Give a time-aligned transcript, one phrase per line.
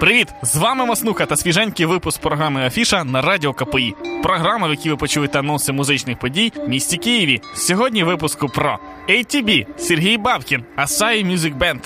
[0.00, 0.28] Привіт!
[0.42, 3.94] З вами Маснуха та свіженький випуск програми Афіша на радіо КПІ.
[4.22, 7.40] Програма, в якій ви почуєте анонси музичних подій в місті Києві.
[7.54, 8.78] Сьогодні випуску про
[9.08, 11.80] ATB, Сергій Бабкін, Асай Music Band.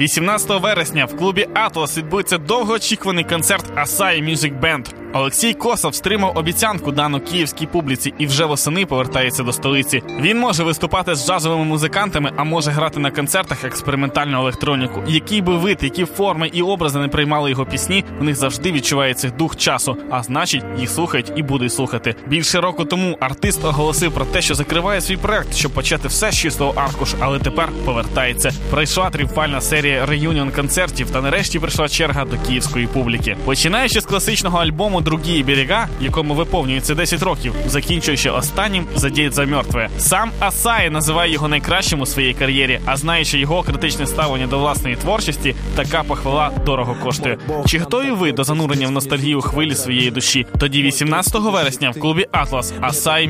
[0.00, 4.99] 18 вересня в клубі Атлас відбудеться довгоочікуваний концерт Асай Music Band.
[5.12, 10.02] Олексій Косов стримав обіцянку дану київській публіці і вже восени повертається до столиці.
[10.20, 15.02] Він може виступати з джазовими музикантами, а може грати на концертах експериментальну електроніку.
[15.08, 19.32] Який би вид, які форми і образи не приймали його пісні, в них завжди відчувається
[19.38, 22.14] дух часу, а значить, їх слухають і будуть слухати.
[22.26, 26.38] Більше року тому артист оголосив про те, що закриває свій проект, щоб почати все з
[26.38, 28.52] чистого аркуш, але тепер повертається.
[28.70, 33.36] Пройшла тріумфальна серія реюніон концертів, та нарешті прийшла черга до київської публіки.
[33.44, 39.88] Починаючи з класичного альбому Другі берега, якому виповнюється 10 років, закінчуючи останнім «Задіть за мертве.
[39.98, 44.96] Сам Асай називає його найкращим у своїй кар'єрі, а знаючи його критичне ставлення до власної
[44.96, 47.38] творчості, така похвала дорого коштує.
[47.66, 50.46] Чи готові ви до занурення в ностальгію хвилі своєї душі?
[50.58, 53.28] Тоді 18 вересня в клубі Атлас Асай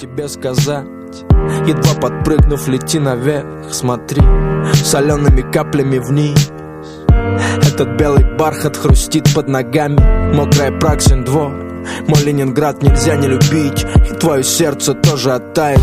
[0.00, 0.86] тебе сказать
[1.66, 4.22] Едва подпрыгнув, лети наверх Смотри,
[4.74, 6.50] солеными каплями вниз
[7.76, 9.98] Этот белый бархат хрустит под ногами.
[10.34, 11.52] Мокрая Праксин двор.
[12.08, 13.84] Мой Ленинград нельзя не любить.
[14.10, 15.78] И твое сердце тоже оттает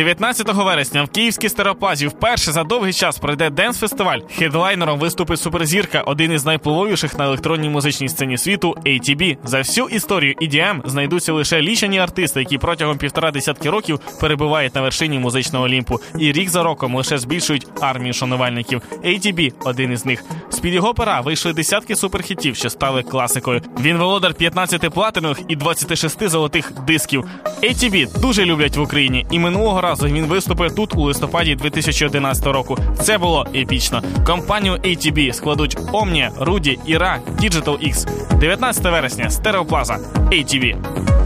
[0.00, 4.18] 19 вересня в Київській стереоплазі вперше за довгий час пройде денс-фестиваль.
[4.38, 9.36] Хедлайнером виступить суперзірка, один із найвпливовіших на електронній музичній сцені світу ATB.
[9.44, 14.80] За всю історію EDM знайдуться лише лічені артисти, які протягом півтора десятки років перебувають на
[14.80, 16.00] вершині музичного олімпу.
[16.18, 18.82] І рік за роком лише збільшують армію шанувальників.
[19.04, 20.24] ATB– один із них.
[20.50, 23.62] З під його пера вийшли десятки суперхітів, що стали класикою.
[23.80, 27.24] Він володар 15 платинових і 26 золотих дисків.
[27.62, 32.78] ATB дуже люблять в Україні і минулого разу він виступив тут у листопаді 2011 року.
[33.00, 34.02] Це було епічно.
[34.26, 38.06] Компанію ATB складуть Omnia, Rudy, Іра, Digital X.
[38.38, 39.98] 19 вересня, Стереоплаза,
[40.32, 40.76] ATB.–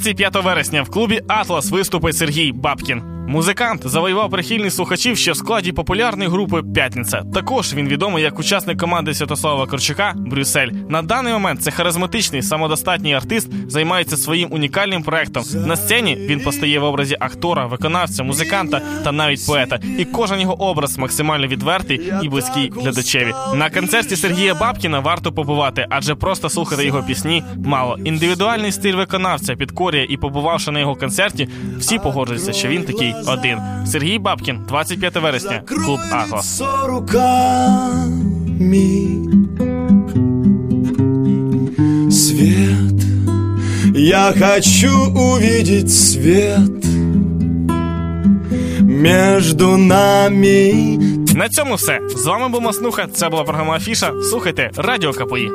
[0.00, 3.09] 25 вересня в клубі Атлас виступить Сергій Бабкін.
[3.30, 7.22] Музикант завоював прихильність слухачів ще в складі популярної групи П'ятниця.
[7.34, 10.68] Також він відомий як учасник команди Святослава Корчака Брюссель.
[10.88, 15.44] На даний момент це харизматичний самодостатній артист, займається своїм унікальним проектом.
[15.66, 19.78] На сцені він постає в образі актора, виконавця, музиканта та навіть поета.
[19.98, 23.32] І кожен його образ максимально відвертий і близький глядачеві.
[23.54, 27.98] На концерті Сергія Бабкіна варто побувати, адже просто слухати його пісні мало.
[28.04, 31.48] Індивідуальний стиль виконавця підкорює і побувавши на його концерті,
[31.78, 33.58] всі погоджуються, що він такий один.
[33.86, 36.62] Сергій Бабкін, 25 вересня, клуб Атлас.
[42.10, 43.04] Свет
[43.94, 46.84] Я хочу увидеть свет
[48.80, 50.98] Между нами
[51.34, 52.00] На цьому все.
[52.16, 53.06] З вами був Маснуха.
[53.06, 54.12] Це була програма Афіша.
[54.30, 55.50] Слухайте Радіо КПІ.